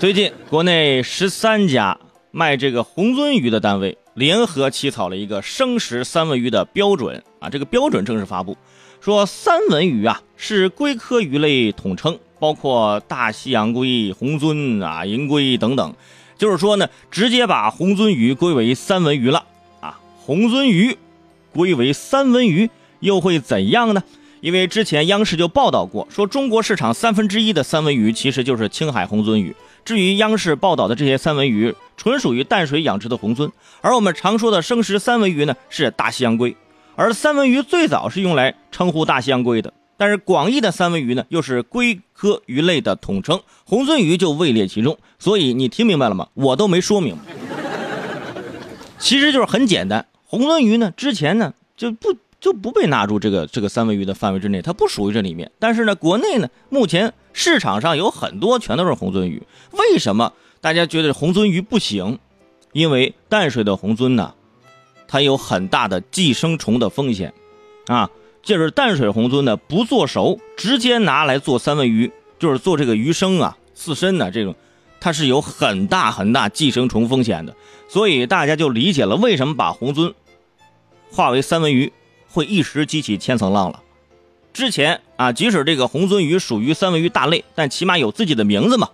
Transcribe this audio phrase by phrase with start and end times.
[0.00, 1.98] 最近，国内十三家
[2.30, 8.56] 卖这个红鳟鱼的单位联合起草了一个生食三文鱼的标准啊，这个标准正式发布，
[9.02, 15.94] 说三文鱼啊是龟科鱼类统称，包括大西洋龟、红鳟啊、银龟等等，
[16.38, 19.44] 就是说呢，直接把红鳟鱼归为三文鱼了
[19.82, 20.00] 啊。
[20.16, 20.96] 红鳟鱼
[21.52, 22.70] 归为三文鱼
[23.00, 24.02] 又会怎样呢？
[24.40, 29.54] 因为之前央视就报道过，说中国市场三分之一的三文鱼其实就是青海红鳟鱼。
[29.84, 33.50] 至于央视报道的这些三文鱼，纯属于淡水养殖的红鳟，
[33.80, 36.54] 而我们常说的生食三文鱼呢，是大西洋鲑。
[36.96, 44.98] 而三文鱼最早是用来称呼大西洋鲑的，但是广义的三文鱼呢，又是鲑科鱼类的统称，红鳟鱼就位列其中。
[45.18, 46.28] 所以你听明白了吗？
[46.34, 47.22] 我都没说明白，
[48.98, 52.16] 其实就是很简单，红鳟鱼呢，之前呢就不。
[52.40, 55.52] 就不被纳入这个这个三文鱼的范围之内，它不属于这里面。
[55.58, 59.42] 但是呢，国内呢，目前市场上有很多全都是红鳟鱼。
[59.72, 62.18] 为什么大家觉得红鳟鱼不行？
[62.72, 64.34] 因为淡水的红鳟呢，
[65.06, 67.32] 它有很大的寄生虫的风险
[67.86, 68.10] 啊。
[68.42, 74.54] 就是淡水红鳟呢，不做熟，直接拿来做三文鱼，就是做这个鱼生啊、刺身呢这种，
[74.98, 77.54] 它是有很大很大寄生虫风险的。
[77.86, 80.14] 所以大家就理解了为什么把红鳟
[81.12, 81.92] 化为三文鱼。
[82.30, 83.82] 会一时激起千层浪了。
[84.52, 88.88] 之前啊，即使这个红鳟鱼属于三文鱼大类，但起码有自己的名字嘛。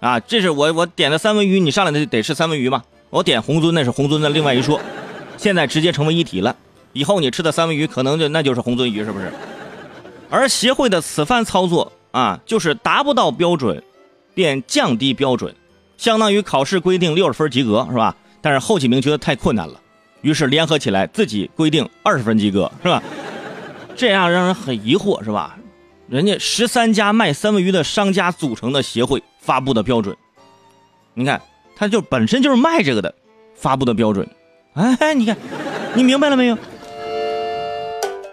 [0.00, 2.82] 啊，这是我我点的三文鱼，你上来的得是三文鱼嘛。
[3.10, 4.80] 我点红鳟那是红鳟的另外一说。
[5.36, 6.56] 现在直接成为一体了，
[6.92, 9.32] 以后你吃的三文鱼可能就那就是红鳟鱼，是不是？
[10.30, 13.82] 而协会的此番操作啊，就是达不到标准，
[14.34, 15.54] 便降低标准，
[15.96, 18.16] 相当于考试规定六十分及格是吧？
[18.40, 19.80] 但是后几名觉得太困难了。
[20.22, 23.02] 于是联合起来，自己规定二十分及格，是吧？
[23.94, 25.58] 这样让人很疑惑，是吧？
[26.08, 30.16] 人家十三家卖三文鱼的商家组成的协会发布的标准，
[31.14, 31.40] 你看，
[31.76, 33.14] 他就本身就是卖这个的，
[33.54, 34.28] 发布的标准。
[34.74, 35.36] 哎，你看，
[35.94, 36.56] 你明白了没有？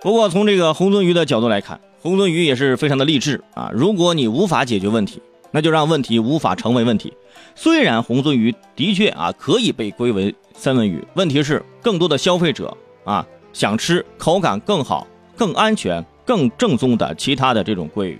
[0.01, 3.69] 不过从这个红鳟鱼的角度来看，红鳟鱼也是非常的励志啊。
[3.73, 7.13] 如果你无法解决问题，那就让问题无法成为问题。
[7.55, 12.75] 虽然红鳟鱼的确啊可以被归为三文鱼，问题是更多的消费者
[13.05, 18.19] 啊想吃口感更好、更安全、更正宗的其他的这种鲑鱼。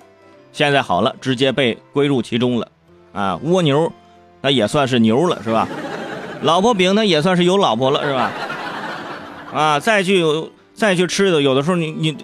[0.54, 2.68] 现在好了，直接被归入其中了
[3.12, 3.38] 啊！
[3.44, 3.92] 蜗牛
[4.40, 5.68] 那也算是牛了是吧？
[6.42, 8.32] 老婆饼那也算是有老婆了是吧？
[9.54, 10.24] 啊，再去
[10.74, 12.16] 再去吃的，有的时候你你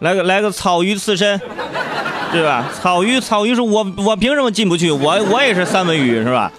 [0.00, 1.40] 来个来个草鱼刺身。
[2.32, 2.68] 对吧？
[2.82, 4.90] 草鱼，草鱼是我，我凭什么进不去？
[4.90, 6.50] 我我也是三文鱼，是吧？